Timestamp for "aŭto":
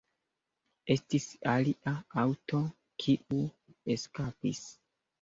2.23-2.65